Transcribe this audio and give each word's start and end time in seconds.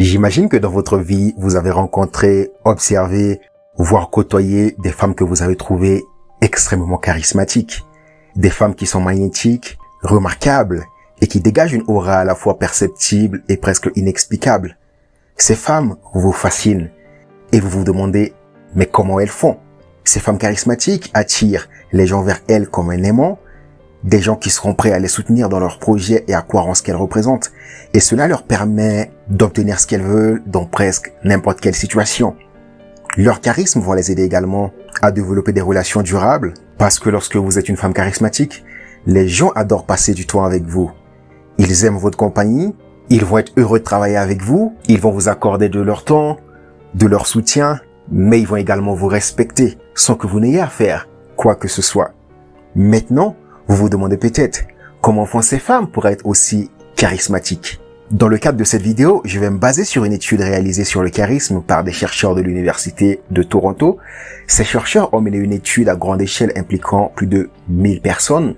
J'imagine 0.00 0.48
que 0.48 0.56
dans 0.56 0.70
votre 0.70 0.96
vie, 0.96 1.34
vous 1.36 1.56
avez 1.56 1.70
rencontré, 1.70 2.52
observé, 2.64 3.38
voire 3.76 4.08
côtoyé 4.08 4.74
des 4.78 4.92
femmes 4.92 5.14
que 5.14 5.24
vous 5.24 5.42
avez 5.42 5.56
trouvées 5.56 6.04
extrêmement 6.40 6.96
charismatiques. 6.96 7.84
Des 8.34 8.48
femmes 8.48 8.74
qui 8.74 8.86
sont 8.86 9.02
magnétiques, 9.02 9.76
remarquables 10.02 10.86
et 11.20 11.26
qui 11.26 11.40
dégagent 11.40 11.74
une 11.74 11.84
aura 11.86 12.14
à 12.14 12.24
la 12.24 12.34
fois 12.34 12.58
perceptible 12.58 13.42
et 13.50 13.58
presque 13.58 13.90
inexplicable. 13.94 14.78
Ces 15.36 15.54
femmes 15.54 15.96
vous 16.14 16.32
fascinent 16.32 16.88
et 17.52 17.60
vous 17.60 17.68
vous 17.68 17.84
demandez 17.84 18.32
mais 18.74 18.86
comment 18.86 19.20
elles 19.20 19.28
font? 19.28 19.58
Ces 20.04 20.20
femmes 20.20 20.38
charismatiques 20.38 21.10
attirent 21.12 21.68
les 21.92 22.06
gens 22.06 22.22
vers 22.22 22.40
elles 22.48 22.70
comme 22.70 22.88
un 22.88 23.02
aimant, 23.02 23.38
des 24.04 24.20
gens 24.20 24.36
qui 24.36 24.50
seront 24.50 24.74
prêts 24.74 24.92
à 24.92 24.98
les 24.98 25.08
soutenir 25.08 25.48
dans 25.48 25.60
leurs 25.60 25.78
projets 25.78 26.24
et 26.28 26.34
à 26.34 26.42
croire 26.42 26.66
en 26.66 26.74
ce 26.74 26.82
qu'elles 26.82 26.96
représentent. 26.96 27.52
Et 27.92 28.00
cela 28.00 28.26
leur 28.26 28.44
permet 28.44 29.10
d'obtenir 29.28 29.78
ce 29.78 29.86
qu'elles 29.86 30.02
veulent 30.02 30.42
dans 30.46 30.64
presque 30.64 31.12
n'importe 31.24 31.60
quelle 31.60 31.74
situation. 31.74 32.34
Leur 33.16 33.40
charisme 33.40 33.80
va 33.80 33.96
les 33.96 34.10
aider 34.10 34.22
également 34.22 34.70
à 35.02 35.10
développer 35.10 35.52
des 35.52 35.60
relations 35.60 36.02
durables 36.02 36.54
parce 36.78 36.98
que 36.98 37.10
lorsque 37.10 37.36
vous 37.36 37.58
êtes 37.58 37.68
une 37.68 37.76
femme 37.76 37.92
charismatique, 37.92 38.64
les 39.06 39.28
gens 39.28 39.50
adorent 39.50 39.86
passer 39.86 40.14
du 40.14 40.26
temps 40.26 40.44
avec 40.44 40.64
vous. 40.64 40.90
Ils 41.58 41.84
aiment 41.84 41.98
votre 41.98 42.16
compagnie, 42.16 42.74
ils 43.10 43.24
vont 43.24 43.38
être 43.38 43.52
heureux 43.56 43.80
de 43.80 43.84
travailler 43.84 44.16
avec 44.16 44.42
vous, 44.42 44.76
ils 44.86 45.00
vont 45.00 45.10
vous 45.10 45.28
accorder 45.28 45.68
de 45.68 45.80
leur 45.80 46.04
temps, 46.04 46.38
de 46.94 47.06
leur 47.06 47.26
soutien, 47.26 47.80
mais 48.10 48.40
ils 48.40 48.46
vont 48.46 48.56
également 48.56 48.94
vous 48.94 49.08
respecter 49.08 49.78
sans 49.94 50.14
que 50.14 50.26
vous 50.26 50.40
n'ayez 50.40 50.60
à 50.60 50.68
faire 50.68 51.08
quoi 51.36 51.56
que 51.56 51.68
ce 51.68 51.82
soit. 51.82 52.12
Maintenant, 52.74 53.36
vous 53.70 53.76
vous 53.76 53.88
demandez 53.88 54.16
peut-être 54.16 54.64
comment 55.00 55.26
font 55.26 55.42
ces 55.42 55.60
femmes 55.60 55.86
pour 55.86 56.08
être 56.08 56.26
aussi 56.26 56.72
charismatiques. 56.96 57.80
Dans 58.10 58.26
le 58.26 58.36
cadre 58.36 58.58
de 58.58 58.64
cette 58.64 58.82
vidéo, 58.82 59.22
je 59.24 59.38
vais 59.38 59.48
me 59.48 59.58
baser 59.58 59.84
sur 59.84 60.04
une 60.04 60.12
étude 60.12 60.40
réalisée 60.40 60.82
sur 60.82 61.04
le 61.04 61.10
charisme 61.10 61.62
par 61.62 61.84
des 61.84 61.92
chercheurs 61.92 62.34
de 62.34 62.40
l'Université 62.40 63.20
de 63.30 63.44
Toronto. 63.44 63.98
Ces 64.48 64.64
chercheurs 64.64 65.14
ont 65.14 65.20
mené 65.20 65.36
une 65.36 65.52
étude 65.52 65.88
à 65.88 65.94
grande 65.94 66.20
échelle 66.20 66.52
impliquant 66.56 67.12
plus 67.14 67.28
de 67.28 67.48
1000 67.68 68.00
personnes 68.00 68.56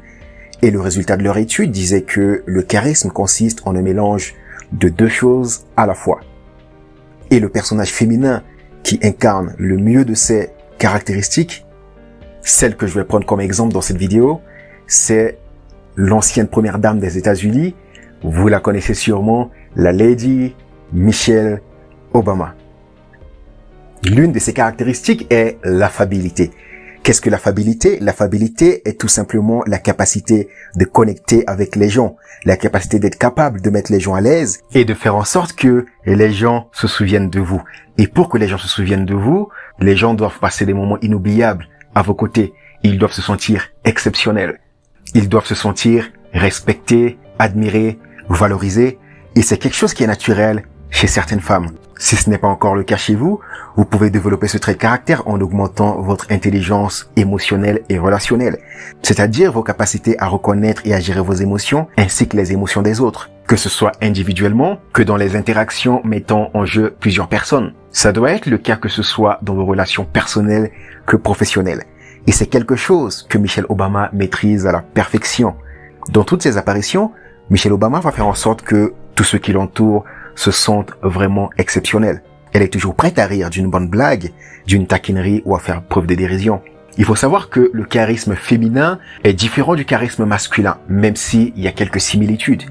et 0.62 0.70
le 0.70 0.80
résultat 0.80 1.18
de 1.18 1.24
leur 1.24 1.36
étude 1.36 1.72
disait 1.72 2.02
que 2.02 2.42
le 2.46 2.62
charisme 2.62 3.10
consiste 3.10 3.60
en 3.66 3.76
un 3.76 3.82
mélange 3.82 4.34
de 4.72 4.88
deux 4.88 5.10
choses 5.10 5.66
à 5.76 5.84
la 5.84 5.92
fois. 5.92 6.20
Et 7.30 7.38
le 7.38 7.50
personnage 7.50 7.92
féminin 7.92 8.42
qui 8.82 8.98
incarne 9.02 9.54
le 9.58 9.76
mieux 9.76 10.06
de 10.06 10.14
ces 10.14 10.52
caractéristiques, 10.78 11.66
celle 12.40 12.76
que 12.76 12.86
je 12.86 12.94
vais 12.94 13.04
prendre 13.04 13.26
comme 13.26 13.42
exemple 13.42 13.74
dans 13.74 13.82
cette 13.82 13.98
vidéo, 13.98 14.40
c'est 14.86 15.38
l'ancienne 15.96 16.48
première 16.48 16.78
dame 16.78 16.98
des 16.98 17.18
États-Unis. 17.18 17.74
Vous 18.22 18.48
la 18.48 18.60
connaissez 18.60 18.94
sûrement, 18.94 19.50
la 19.76 19.92
Lady 19.92 20.54
Michelle 20.92 21.60
Obama. 22.12 22.54
L'une 24.04 24.32
de 24.32 24.38
ses 24.38 24.52
caractéristiques 24.52 25.26
est 25.30 25.58
l'affabilité. 25.64 26.50
Qu'est-ce 27.02 27.20
que 27.20 27.30
l'affabilité? 27.30 27.98
L'affabilité 28.00 28.88
est 28.88 29.00
tout 29.00 29.08
simplement 29.08 29.64
la 29.66 29.78
capacité 29.78 30.48
de 30.76 30.84
connecter 30.84 31.42
avec 31.48 31.74
les 31.74 31.88
gens, 31.88 32.16
la 32.44 32.56
capacité 32.56 33.00
d'être 33.00 33.18
capable 33.18 33.60
de 33.60 33.70
mettre 33.70 33.90
les 33.90 33.98
gens 33.98 34.14
à 34.14 34.20
l'aise 34.20 34.60
et 34.72 34.84
de 34.84 34.94
faire 34.94 35.16
en 35.16 35.24
sorte 35.24 35.54
que 35.54 35.86
les 36.06 36.32
gens 36.32 36.68
se 36.72 36.86
souviennent 36.86 37.30
de 37.30 37.40
vous. 37.40 37.62
Et 37.98 38.06
pour 38.06 38.28
que 38.28 38.38
les 38.38 38.46
gens 38.46 38.58
se 38.58 38.68
souviennent 38.68 39.04
de 39.04 39.14
vous, 39.14 39.48
les 39.80 39.96
gens 39.96 40.14
doivent 40.14 40.38
passer 40.38 40.64
des 40.64 40.74
moments 40.74 40.98
inoubliables 41.00 41.66
à 41.94 42.02
vos 42.02 42.14
côtés. 42.14 42.52
Ils 42.84 42.98
doivent 42.98 43.12
se 43.12 43.22
sentir 43.22 43.70
exceptionnels. 43.84 44.60
Ils 45.14 45.28
doivent 45.28 45.46
se 45.46 45.54
sentir 45.54 46.10
respectés, 46.32 47.18
admirés, 47.38 47.98
valorisés. 48.28 48.98
Et 49.34 49.42
c'est 49.42 49.58
quelque 49.58 49.76
chose 49.76 49.94
qui 49.94 50.04
est 50.04 50.06
naturel 50.06 50.64
chez 50.90 51.06
certaines 51.06 51.40
femmes. 51.40 51.70
Si 51.98 52.16
ce 52.16 52.28
n'est 52.28 52.38
pas 52.38 52.48
encore 52.48 52.74
le 52.74 52.82
cas 52.82 52.96
chez 52.96 53.14
vous, 53.14 53.38
vous 53.76 53.84
pouvez 53.84 54.10
développer 54.10 54.48
ce 54.48 54.58
trait 54.58 54.74
de 54.74 54.78
caractère 54.78 55.26
en 55.28 55.40
augmentant 55.40 56.00
votre 56.00 56.32
intelligence 56.32 57.10
émotionnelle 57.16 57.82
et 57.88 57.98
relationnelle, 57.98 58.58
c'est-à-dire 59.02 59.52
vos 59.52 59.62
capacités 59.62 60.18
à 60.18 60.26
reconnaître 60.26 60.82
et 60.84 60.94
à 60.94 61.00
gérer 61.00 61.20
vos 61.20 61.32
émotions 61.34 61.86
ainsi 61.96 62.26
que 62.26 62.36
les 62.36 62.52
émotions 62.52 62.82
des 62.82 63.00
autres, 63.00 63.30
que 63.46 63.56
ce 63.56 63.68
soit 63.68 63.92
individuellement 64.02 64.78
que 64.92 65.02
dans 65.02 65.16
les 65.16 65.36
interactions 65.36 66.00
mettant 66.04 66.50
en 66.54 66.66
jeu 66.66 66.96
plusieurs 66.98 67.28
personnes. 67.28 67.72
Ça 67.92 68.10
doit 68.10 68.32
être 68.32 68.46
le 68.46 68.58
cas 68.58 68.76
que 68.76 68.88
ce 68.88 69.02
soit 69.04 69.38
dans 69.42 69.54
vos 69.54 69.66
relations 69.66 70.04
personnelles 70.04 70.72
que 71.06 71.16
professionnelles. 71.16 71.84
Et 72.26 72.32
c'est 72.32 72.46
quelque 72.46 72.76
chose 72.76 73.22
que 73.28 73.38
Michelle 73.38 73.66
Obama 73.68 74.10
maîtrise 74.12 74.66
à 74.66 74.72
la 74.72 74.80
perfection. 74.80 75.56
Dans 76.10 76.24
toutes 76.24 76.42
ses 76.42 76.56
apparitions, 76.56 77.10
Michelle 77.50 77.72
Obama 77.72 78.00
va 78.00 78.12
faire 78.12 78.26
en 78.26 78.34
sorte 78.34 78.62
que 78.62 78.94
tous 79.14 79.24
ceux 79.24 79.38
qui 79.38 79.52
l'entourent 79.52 80.04
se 80.34 80.50
sentent 80.50 80.92
vraiment 81.02 81.50
exceptionnels. 81.58 82.22
Elle 82.52 82.62
est 82.62 82.72
toujours 82.72 82.94
prête 82.94 83.18
à 83.18 83.26
rire 83.26 83.50
d'une 83.50 83.70
bonne 83.70 83.88
blague, 83.88 84.32
d'une 84.66 84.86
taquinerie 84.86 85.42
ou 85.44 85.56
à 85.56 85.58
faire 85.58 85.82
preuve 85.82 86.06
de 86.06 86.14
dérision. 86.14 86.60
Il 86.98 87.04
faut 87.04 87.16
savoir 87.16 87.48
que 87.48 87.70
le 87.72 87.84
charisme 87.84 88.34
féminin 88.34 88.98
est 89.24 89.32
différent 89.32 89.74
du 89.74 89.84
charisme 89.84 90.24
masculin, 90.24 90.76
même 90.88 91.16
s'il 91.16 91.58
y 91.58 91.66
a 91.66 91.72
quelques 91.72 92.00
similitudes. 92.00 92.64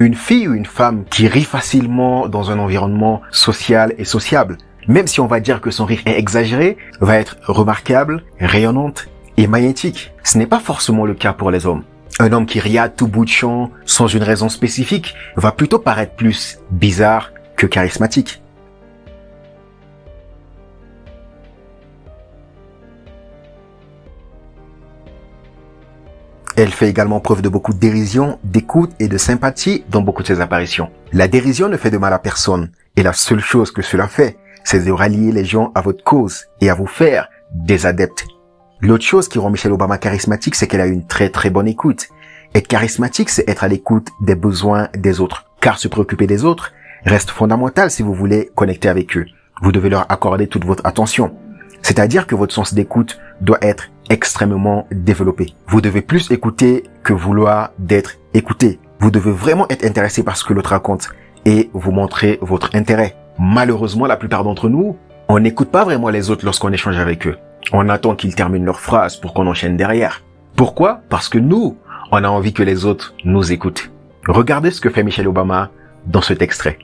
Une 0.00 0.14
fille 0.14 0.48
ou 0.48 0.54
une 0.54 0.66
femme 0.66 1.04
qui 1.10 1.28
rit 1.28 1.44
facilement 1.44 2.28
dans 2.28 2.50
un 2.50 2.58
environnement 2.58 3.20
social 3.30 3.94
et 3.98 4.04
sociable, 4.04 4.58
même 4.88 5.06
si 5.06 5.20
on 5.20 5.26
va 5.26 5.40
dire 5.40 5.60
que 5.60 5.70
son 5.70 5.84
rire 5.84 6.00
est 6.06 6.18
exagéré, 6.18 6.76
va 7.00 7.18
être 7.18 7.36
remarquable, 7.46 8.22
rayonnante 8.40 9.08
et 9.36 9.46
magnétique. 9.46 10.12
Ce 10.22 10.38
n'est 10.38 10.46
pas 10.46 10.60
forcément 10.60 11.06
le 11.06 11.14
cas 11.14 11.32
pour 11.32 11.50
les 11.50 11.66
hommes. 11.66 11.84
Un 12.20 12.32
homme 12.32 12.46
qui 12.46 12.60
rit 12.60 12.78
à 12.78 12.88
tout 12.88 13.08
bout 13.08 13.24
de 13.24 13.30
champ, 13.30 13.70
sans 13.86 14.06
une 14.06 14.22
raison 14.22 14.48
spécifique, 14.48 15.14
va 15.36 15.52
plutôt 15.52 15.78
paraître 15.78 16.14
plus 16.14 16.60
bizarre 16.70 17.32
que 17.56 17.66
charismatique. 17.66 18.40
Elle 26.56 26.70
fait 26.70 26.88
également 26.88 27.18
preuve 27.18 27.42
de 27.42 27.48
beaucoup 27.48 27.72
de 27.72 27.80
dérision, 27.80 28.38
d'écoute 28.44 28.92
et 29.00 29.08
de 29.08 29.18
sympathie 29.18 29.84
dans 29.90 30.02
beaucoup 30.02 30.22
de 30.22 30.28
ses 30.28 30.40
apparitions. 30.40 30.88
La 31.12 31.26
dérision 31.26 31.68
ne 31.68 31.76
fait 31.76 31.90
de 31.90 31.98
mal 31.98 32.12
à 32.12 32.20
personne, 32.20 32.70
et 32.94 33.02
la 33.02 33.12
seule 33.12 33.40
chose 33.40 33.72
que 33.72 33.82
cela 33.82 34.06
fait, 34.06 34.36
c'est 34.64 34.84
de 34.84 34.90
rallier 34.90 35.30
les 35.30 35.44
gens 35.44 35.70
à 35.74 35.80
votre 35.80 36.02
cause 36.02 36.46
et 36.60 36.70
à 36.70 36.74
vous 36.74 36.86
faire 36.86 37.28
des 37.52 37.86
adeptes 37.86 38.26
L'autre 38.84 39.04
chose 39.04 39.28
qui 39.28 39.38
rend 39.38 39.48
Michelle 39.48 39.72
Obama 39.72 39.96
charismatique, 39.96 40.54
c'est 40.54 40.66
qu'elle 40.66 40.82
a 40.82 40.86
une 40.86 41.06
très 41.06 41.30
très 41.30 41.48
bonne 41.48 41.68
écoute. 41.68 42.08
Être 42.54 42.68
charismatique, 42.68 43.30
c'est 43.30 43.48
être 43.48 43.64
à 43.64 43.68
l'écoute 43.68 44.08
des 44.20 44.34
besoins 44.34 44.88
des 44.94 45.20
autres. 45.20 45.46
Car 45.62 45.78
se 45.78 45.88
préoccuper 45.88 46.26
des 46.26 46.44
autres 46.44 46.72
reste 47.06 47.30
fondamental 47.30 47.90
si 47.90 48.02
vous 48.02 48.12
voulez 48.12 48.50
connecter 48.54 48.90
avec 48.90 49.16
eux. 49.16 49.24
Vous 49.62 49.72
devez 49.72 49.88
leur 49.88 50.12
accorder 50.12 50.48
toute 50.48 50.66
votre 50.66 50.84
attention. 50.86 51.34
C'est-à-dire 51.80 52.26
que 52.26 52.34
votre 52.34 52.52
sens 52.52 52.74
d'écoute 52.74 53.18
doit 53.40 53.58
être 53.62 53.88
extrêmement 54.10 54.86
développé. 54.90 55.54
Vous 55.66 55.80
devez 55.80 56.02
plus 56.02 56.30
écouter 56.30 56.84
que 57.02 57.14
vouloir 57.14 57.70
d'être 57.78 58.16
écouté. 58.34 58.78
Vous 59.00 59.10
devez 59.10 59.32
vraiment 59.32 59.66
être 59.70 59.86
intéressé 59.86 60.22
par 60.22 60.36
ce 60.36 60.44
que 60.44 60.52
l'autre 60.52 60.70
raconte 60.70 61.08
et 61.46 61.70
vous 61.72 61.90
montrer 61.90 62.38
votre 62.42 62.74
intérêt. 62.74 63.16
Malheureusement, 63.38 64.06
la 64.06 64.16
plupart 64.16 64.44
d'entre 64.44 64.68
nous, 64.68 64.96
on 65.28 65.40
n'écoute 65.40 65.70
pas 65.70 65.84
vraiment 65.84 66.08
les 66.08 66.30
autres 66.30 66.44
lorsqu'on 66.44 66.72
échange 66.72 66.98
avec 66.98 67.26
eux. 67.26 67.36
On 67.72 67.88
attend 67.88 68.14
qu'ils 68.14 68.34
terminent 68.34 68.64
leur 68.64 68.80
phrase 68.80 69.16
pour 69.16 69.34
qu'on 69.34 69.46
enchaîne 69.46 69.76
derrière. 69.76 70.22
Pourquoi? 70.54 71.00
Parce 71.08 71.28
que 71.28 71.38
nous, 71.38 71.76
on 72.12 72.22
a 72.22 72.28
envie 72.28 72.52
que 72.52 72.62
les 72.62 72.84
autres 72.84 73.14
nous 73.24 73.50
écoutent. 73.50 73.90
Regardez 74.28 74.70
ce 74.70 74.80
que 74.80 74.90
fait 74.90 75.02
Michelle 75.02 75.28
Obama 75.28 75.70
dans 76.06 76.20
cet 76.20 76.42
extrait. 76.42 76.78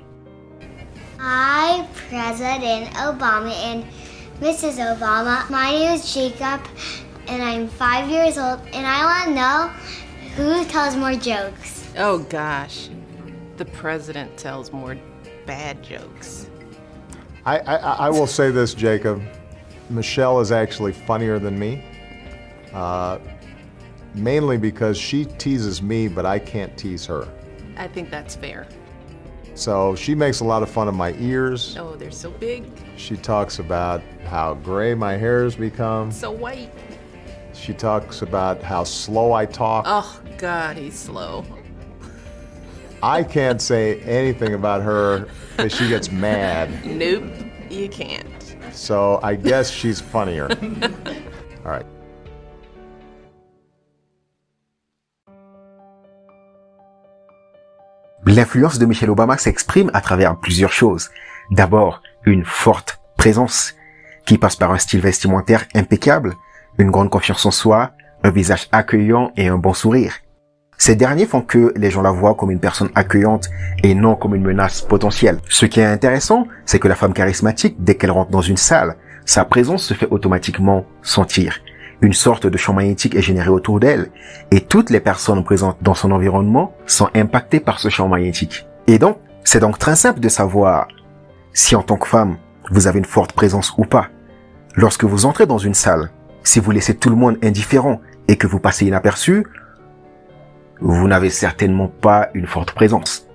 Hi, 1.21 1.83
President 2.09 2.89
Obama 2.97 3.53
and 3.65 3.84
Mrs. 4.41 4.81
Obama. 4.81 5.44
My 5.50 5.71
name 5.71 5.94
is 5.94 6.12
Jacob, 6.12 6.60
and 7.28 7.43
I'm 7.43 7.69
five 7.69 8.09
years 8.09 8.39
old, 8.39 8.60
and 8.75 8.87
I 8.87 9.05
want 9.05 9.27
to 9.27 9.34
know 9.34 9.71
who 10.37 10.65
tells 10.65 10.97
more 10.97 11.12
jokes. 11.12 11.84
Oh 11.99 12.19
gosh, 12.31 12.89
the 13.59 13.66
president 13.66 14.37
tells 14.37 14.72
more 14.72 14.97
bad 15.50 15.83
jokes. 15.83 16.49
I, 17.45 17.59
I, 17.59 17.74
I 18.07 18.09
will 18.09 18.28
say 18.28 18.53
this, 18.53 18.72
Jacob. 18.72 19.21
Michelle 19.89 20.39
is 20.39 20.53
actually 20.53 20.92
funnier 20.92 21.41
than 21.41 21.59
me, 21.59 21.83
uh, 22.72 23.19
mainly 24.15 24.59
because 24.59 24.97
she 24.97 25.24
teases 25.24 25.83
me, 25.83 26.07
but 26.07 26.24
I 26.24 26.39
can't 26.39 26.77
tease 26.78 27.04
her. 27.07 27.27
I 27.77 27.89
think 27.89 28.10
that's 28.10 28.36
fair. 28.36 28.69
So 29.54 29.97
she 29.97 30.15
makes 30.15 30.39
a 30.39 30.45
lot 30.45 30.63
of 30.63 30.71
fun 30.71 30.86
of 30.86 30.95
my 30.95 31.15
ears. 31.15 31.77
Oh, 31.77 31.97
they're 31.97 32.13
so 32.13 32.30
big, 32.30 32.66
She 32.97 33.16
talks 33.16 33.59
about 33.59 34.03
how 34.27 34.54
gray 34.54 34.95
my 34.95 35.16
hair 35.16 35.42
has 35.42 35.57
become. 35.57 36.13
so 36.13 36.30
white. 36.30 36.71
She 37.54 37.74
talks 37.74 38.22
about 38.22 38.63
how 38.63 38.84
slow 38.84 39.33
I 39.33 39.47
talk. 39.47 39.84
Oh 39.89 40.21
God, 40.39 40.77
he's 40.77 40.97
slow. 40.97 41.45
I 43.02 43.22
can't 43.22 43.60
say 43.62 44.00
anything 44.00 44.54
about 44.54 44.82
her 44.82 45.26
because 45.56 45.74
she 45.74 45.88
gets 45.88 46.10
mad. 46.10 46.68
Nope, 46.84 47.24
you 47.70 47.88
can't. 47.88 48.26
So 48.72 49.20
I 49.22 49.36
guess 49.36 49.70
she's 49.70 50.00
funnier. 50.00 50.48
All 51.64 51.72
right. 51.72 51.86
L'influence 58.26 58.78
de 58.78 58.86
Michelle 58.86 59.10
Obama 59.10 59.38
s'exprime 59.38 59.91
à 59.94 60.00
travers 60.02 60.38
plusieurs 60.38 60.72
choses. 60.72 61.10
D'abord, 61.50 62.02
une 62.24 62.44
forte 62.44 63.00
présence 63.16 63.74
qui 64.26 64.36
passe 64.36 64.56
par 64.56 64.70
un 64.72 64.78
style 64.78 65.00
vestimentaire 65.00 65.64
impeccable, 65.74 66.34
une 66.78 66.91
grande 66.91 67.10
confiance 67.10 67.47
en 67.47 67.50
soi, 67.50 67.92
un 68.22 68.30
visage 68.30 68.68
accueillant 68.72 69.32
et 69.36 69.48
un 69.48 69.56
bon 69.56 69.72
sourire. 69.72 70.12
Ces 70.80 70.97
derniers 70.97 71.27
font 71.27 71.42
que 71.42 71.74
les 71.77 71.91
gens 71.91 72.00
la 72.00 72.10
voient 72.10 72.34
comme 72.34 72.50
une 72.50 72.59
personne 72.59 72.88
accueillante 72.94 73.50
et 73.82 73.94
non 73.94 74.16
comme 74.16 74.34
une 74.34 74.42
menace 74.42 74.80
potentielle. 74.80 75.36
Ce 75.47 75.66
qui 75.66 75.78
est 75.78 75.84
intéressant, 75.84 76.47
c'est 76.65 76.78
que 76.78 76.88
la 76.88 76.94
femme 76.94 77.12
charismatique, 77.12 77.77
dès 77.80 77.97
qu'elle 77.97 78.10
rentre 78.10 78.30
dans 78.30 78.41
une 78.41 78.56
salle, 78.56 78.97
sa 79.27 79.44
présence 79.44 79.84
se 79.84 79.92
fait 79.92 80.09
automatiquement 80.10 80.86
sentir. 81.03 81.59
Une 82.00 82.15
sorte 82.15 82.47
de 82.47 82.56
champ 82.56 82.72
magnétique 82.72 83.15
est 83.15 83.21
généré 83.21 83.50
autour 83.50 83.78
d'elle 83.78 84.10
et 84.50 84.62
toutes 84.62 84.88
les 84.88 85.00
personnes 85.00 85.44
présentes 85.44 85.77
dans 85.82 85.92
son 85.92 86.12
environnement 86.12 86.72
sont 86.86 87.10
impactées 87.15 87.60
par 87.60 87.78
ce 87.78 87.91
champ 87.91 88.09
magnétique. 88.09 88.66
Et 88.86 88.98
donc, 88.98 89.18
c'est 89.44 89.60
donc 89.60 89.78
très 89.78 89.97
simple 89.97 90.21
de 90.21 90.30
savoir 90.30 90.88
si 91.53 91.76
en 91.76 91.83
tant 91.83 91.98
que 91.98 92.09
femme, 92.09 92.38
vous 92.71 92.86
avez 92.86 93.00
une 93.00 93.04
forte 93.04 93.34
présence 93.34 93.74
ou 93.76 93.84
pas. 93.84 94.09
Lorsque 94.76 95.04
vous 95.04 95.26
entrez 95.26 95.44
dans 95.44 95.59
une 95.59 95.74
salle, 95.74 96.10
si 96.42 96.59
vous 96.59 96.71
laissez 96.71 96.97
tout 96.97 97.10
le 97.10 97.16
monde 97.16 97.36
indifférent 97.42 98.00
et 98.28 98.36
que 98.36 98.47
vous 98.47 98.60
passez 98.60 98.86
inaperçu, 98.86 99.44
vous 100.80 101.09
n'avez 101.09 101.30
certainement 101.30 101.88
pas 101.88 102.28
une 102.34 102.47
forte 102.47 102.72
présence. 102.72 103.27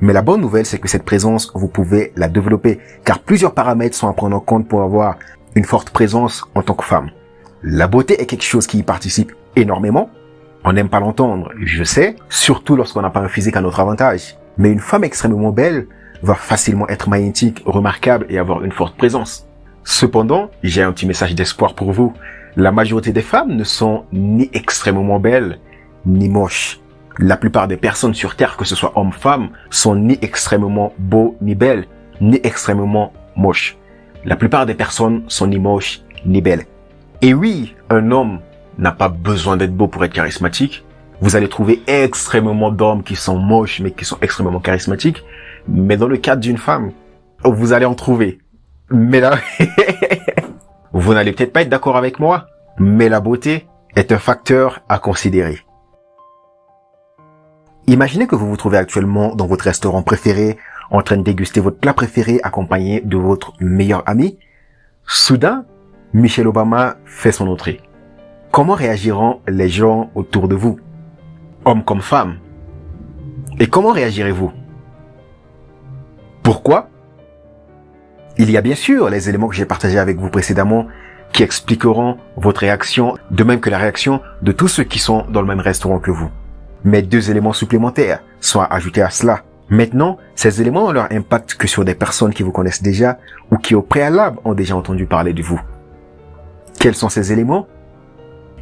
Mais 0.00 0.12
la 0.12 0.22
bonne 0.22 0.40
nouvelle, 0.40 0.66
c'est 0.66 0.78
que 0.78 0.88
cette 0.88 1.04
présence, 1.04 1.50
vous 1.54 1.68
pouvez 1.68 2.12
la 2.16 2.28
développer, 2.28 2.80
car 3.04 3.20
plusieurs 3.20 3.54
paramètres 3.54 3.96
sont 3.96 4.08
à 4.08 4.12
prendre 4.12 4.36
en 4.36 4.40
compte 4.40 4.68
pour 4.68 4.82
avoir 4.82 5.16
une 5.54 5.64
forte 5.64 5.90
présence 5.90 6.44
en 6.54 6.62
tant 6.62 6.74
que 6.74 6.84
femme. 6.84 7.10
La 7.62 7.88
beauté 7.88 8.20
est 8.20 8.26
quelque 8.26 8.44
chose 8.44 8.66
qui 8.66 8.78
y 8.78 8.82
participe 8.82 9.32
énormément. 9.56 10.10
On 10.64 10.72
n'aime 10.72 10.90
pas 10.90 11.00
l'entendre, 11.00 11.50
je 11.62 11.82
sais, 11.84 12.16
surtout 12.28 12.76
lorsqu'on 12.76 13.02
n'a 13.02 13.10
pas 13.10 13.20
un 13.20 13.28
physique 13.28 13.56
à 13.56 13.62
notre 13.62 13.80
avantage. 13.80 14.36
Mais 14.58 14.70
une 14.70 14.80
femme 14.80 15.04
extrêmement 15.04 15.52
belle 15.52 15.86
va 16.22 16.34
facilement 16.34 16.88
être 16.88 17.08
magnétique, 17.08 17.62
remarquable 17.64 18.26
et 18.28 18.38
avoir 18.38 18.64
une 18.64 18.72
forte 18.72 18.96
présence. 18.96 19.46
Cependant, 19.84 20.50
j'ai 20.62 20.82
un 20.82 20.92
petit 20.92 21.06
message 21.06 21.34
d'espoir 21.34 21.74
pour 21.74 21.92
vous. 21.92 22.12
La 22.56 22.72
majorité 22.72 23.12
des 23.12 23.22
femmes 23.22 23.54
ne 23.54 23.64
sont 23.64 24.04
ni 24.12 24.50
extrêmement 24.52 25.20
belles, 25.20 25.58
ni 26.06 26.28
moches. 26.28 26.80
La 27.18 27.36
plupart 27.36 27.68
des 27.68 27.76
personnes 27.76 28.14
sur 28.14 28.36
Terre, 28.36 28.56
que 28.56 28.64
ce 28.64 28.76
soit 28.76 28.92
hommes-femmes, 28.96 29.50
sont 29.70 29.96
ni 29.96 30.18
extrêmement 30.22 30.92
beaux, 30.98 31.36
ni 31.40 31.54
belles, 31.54 31.86
ni 32.20 32.40
extrêmement 32.42 33.12
moches. 33.36 33.76
La 34.24 34.36
plupart 34.36 34.66
des 34.66 34.74
personnes 34.74 35.22
sont 35.28 35.46
ni 35.46 35.58
moches, 35.58 36.02
ni 36.24 36.40
belles. 36.40 36.64
Et 37.22 37.34
oui, 37.34 37.74
un 37.90 38.10
homme 38.10 38.40
n'a 38.78 38.92
pas 38.92 39.08
besoin 39.08 39.56
d'être 39.56 39.74
beau 39.74 39.88
pour 39.88 40.04
être 40.04 40.12
charismatique. 40.12 40.84
Vous 41.20 41.36
allez 41.36 41.48
trouver 41.48 41.82
extrêmement 41.86 42.70
d'hommes 42.70 43.02
qui 43.02 43.16
sont 43.16 43.38
moches, 43.38 43.80
mais 43.80 43.90
qui 43.90 44.04
sont 44.04 44.18
extrêmement 44.20 44.60
charismatiques. 44.60 45.24
Mais 45.68 45.96
dans 45.96 46.08
le 46.08 46.18
cadre 46.18 46.42
d'une 46.42 46.58
femme, 46.58 46.92
vous 47.44 47.72
allez 47.72 47.86
en 47.86 47.94
trouver. 47.94 48.38
Mais 48.90 49.20
là, 49.20 49.38
vous 50.92 51.14
n'allez 51.14 51.32
peut-être 51.32 51.52
pas 51.52 51.62
être 51.62 51.68
d'accord 51.68 51.96
avec 51.96 52.20
moi, 52.20 52.46
mais 52.78 53.08
la 53.08 53.20
beauté 53.20 53.66
est 53.96 54.12
un 54.12 54.18
facteur 54.18 54.82
à 54.88 54.98
considérer. 54.98 55.65
Imaginez 57.88 58.26
que 58.26 58.34
vous 58.34 58.48
vous 58.48 58.56
trouvez 58.56 58.78
actuellement 58.78 59.36
dans 59.36 59.46
votre 59.46 59.64
restaurant 59.64 60.02
préféré, 60.02 60.58
en 60.90 61.02
train 61.02 61.18
de 61.18 61.22
déguster 61.22 61.60
votre 61.60 61.78
plat 61.78 61.94
préféré 61.94 62.40
accompagné 62.42 63.00
de 63.00 63.16
votre 63.16 63.52
meilleur 63.60 64.02
ami. 64.06 64.38
Soudain, 65.06 65.64
Michelle 66.12 66.48
Obama 66.48 66.96
fait 67.04 67.30
son 67.30 67.46
entrée. 67.46 67.80
Comment 68.50 68.74
réagiront 68.74 69.40
les 69.46 69.68
gens 69.68 70.10
autour 70.16 70.48
de 70.48 70.56
vous? 70.56 70.80
Hommes 71.64 71.84
comme 71.84 72.00
femmes. 72.00 72.38
Et 73.60 73.68
comment 73.68 73.92
réagirez-vous? 73.92 74.50
Pourquoi? 76.42 76.88
Il 78.36 78.50
y 78.50 78.56
a 78.56 78.62
bien 78.62 78.74
sûr 78.74 79.10
les 79.10 79.28
éléments 79.28 79.46
que 79.46 79.54
j'ai 79.54 79.64
partagés 79.64 79.98
avec 79.98 80.18
vous 80.18 80.28
précédemment 80.28 80.88
qui 81.32 81.44
expliqueront 81.44 82.16
votre 82.36 82.60
réaction, 82.62 83.14
de 83.30 83.44
même 83.44 83.60
que 83.60 83.70
la 83.70 83.78
réaction 83.78 84.20
de 84.42 84.50
tous 84.50 84.68
ceux 84.68 84.84
qui 84.84 84.98
sont 84.98 85.24
dans 85.30 85.40
le 85.40 85.46
même 85.46 85.60
restaurant 85.60 86.00
que 86.00 86.10
vous 86.10 86.30
mais 86.86 87.02
deux 87.02 87.30
éléments 87.30 87.52
supplémentaires 87.52 88.22
sont 88.40 88.60
ajoutés 88.60 89.02
à 89.02 89.10
cela. 89.10 89.42
Maintenant, 89.68 90.18
ces 90.36 90.60
éléments 90.62 90.86
ont 90.86 90.92
leur 90.92 91.10
impact 91.10 91.56
que 91.56 91.66
sur 91.66 91.84
des 91.84 91.96
personnes 91.96 92.32
qui 92.32 92.44
vous 92.44 92.52
connaissent 92.52 92.82
déjà 92.82 93.18
ou 93.50 93.58
qui 93.58 93.74
au 93.74 93.82
préalable 93.82 94.38
ont 94.44 94.54
déjà 94.54 94.76
entendu 94.76 95.04
parler 95.04 95.32
de 95.34 95.42
vous. 95.42 95.60
Quels 96.78 96.94
sont 96.94 97.08
ces 97.08 97.32
éléments? 97.32 97.66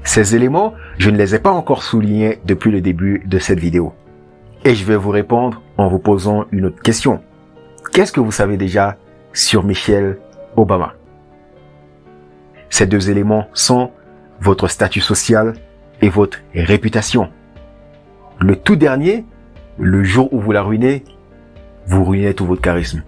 Ces 0.05 0.35
éléments, 0.35 0.73
je 0.97 1.11
ne 1.11 1.19
les 1.19 1.35
ai 1.35 1.39
pas 1.39 1.53
encore 1.53 1.83
soulignés 1.83 2.41
depuis 2.47 2.71
le 2.71 2.81
début 2.81 3.23
de 3.27 3.39
cette 3.39 3.61
vidéo. 3.61 3.93
Et 4.65 4.75
je 4.75 4.87
vais 4.87 4.97
vous 4.97 5.11
répondre 5.11 5.61
en 5.77 5.89
vous 5.89 5.99
posant 5.99 6.47
une 6.51 6.67
autre 6.67 6.81
question. 6.81 7.21
Qu'est-ce 7.93 8.13
que 8.13 8.21
vous 8.21 8.33
savez 8.33 8.57
déjà 8.57 8.97
sur 9.35 9.65
Michelle 9.65 10.19
Obama? 10.57 10.95
Ces 12.71 12.87
deux 12.87 13.11
éléments 13.11 13.49
sont 13.53 13.91
votre 14.41 14.69
statut 14.69 15.03
social 15.03 15.53
et 16.01 16.09
votre 16.09 16.39
réputation. 16.55 17.29
Le 18.41 18.57
tout 18.57 18.77
dernier, 18.77 19.25
le 19.79 20.03
jour 20.03 20.33
où 20.33 20.41
vous 20.41 20.53
la 20.53 20.63
ruinez, 20.63 21.05
vous 21.87 22.05
ruinez 22.05 22.35
tout 22.35 22.47
votre 22.47 22.63
charisme. 22.63 23.03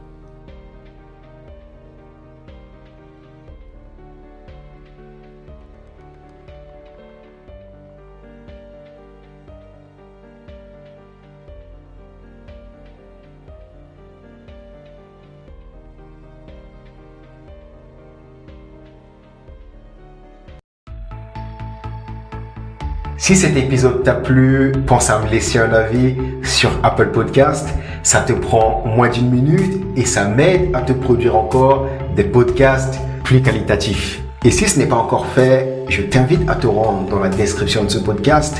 Si 23.18 23.34
cet 23.34 23.56
épisode 23.56 24.02
t'a 24.02 24.12
plu, 24.12 24.72
pense 24.86 25.08
à 25.08 25.18
me 25.20 25.30
laisser 25.30 25.58
un 25.58 25.72
avis 25.72 26.16
sur 26.42 26.70
Apple 26.82 27.12
Podcast. 27.12 27.66
Ça 28.02 28.20
te 28.20 28.34
prend 28.34 28.84
moins 28.84 29.08
d'une 29.08 29.30
minute 29.30 29.82
et 29.96 30.04
ça 30.04 30.28
m'aide 30.28 30.68
à 30.74 30.82
te 30.82 30.92
produire 30.92 31.34
encore 31.34 31.88
des 32.14 32.24
podcasts 32.24 33.00
plus 33.24 33.40
qualitatifs. 33.40 34.22
Et 34.44 34.50
si 34.50 34.68
ce 34.68 34.78
n'est 34.78 34.86
pas 34.86 34.96
encore 34.96 35.26
fait, 35.28 35.84
je 35.88 36.02
t'invite 36.02 36.46
à 36.48 36.56
te 36.56 36.66
rendre 36.66 37.08
dans 37.08 37.18
la 37.18 37.30
description 37.30 37.84
de 37.84 37.88
ce 37.88 37.98
podcast 37.98 38.58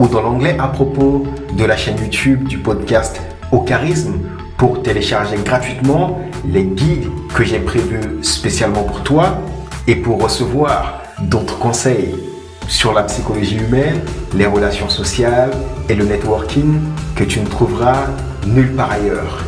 ou 0.00 0.08
dans 0.08 0.22
l'onglet 0.22 0.56
à 0.58 0.66
propos 0.66 1.24
de 1.56 1.64
la 1.64 1.76
chaîne 1.76 1.96
YouTube 1.96 2.48
du 2.48 2.58
podcast 2.58 3.20
Au 3.52 3.60
Charisme 3.60 4.14
pour 4.56 4.82
télécharger 4.82 5.36
gratuitement 5.44 6.20
les 6.44 6.64
guides 6.64 7.08
que 7.32 7.44
j'ai 7.44 7.60
prévus 7.60 8.22
spécialement 8.22 8.82
pour 8.82 9.04
toi 9.04 9.38
et 9.86 9.94
pour 9.94 10.20
recevoir 10.20 11.00
d'autres 11.22 11.58
conseils 11.60 12.33
sur 12.68 12.92
la 12.92 13.02
psychologie 13.04 13.56
humaine, 13.56 14.00
les 14.34 14.46
relations 14.46 14.88
sociales 14.88 15.50
et 15.88 15.94
le 15.94 16.04
networking 16.04 16.80
que 17.14 17.24
tu 17.24 17.40
ne 17.40 17.46
trouveras 17.46 18.06
nulle 18.46 18.74
part 18.74 18.92
ailleurs. 18.92 19.44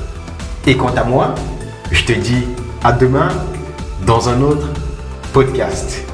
Et 0.66 0.76
quant 0.76 0.94
à 0.96 1.04
moi, 1.04 1.34
je 1.90 2.04
te 2.04 2.12
dis 2.12 2.44
à 2.82 2.92
demain 2.92 3.28
dans 4.06 4.28
un 4.28 4.40
autre 4.40 4.68
podcast. 5.32 6.06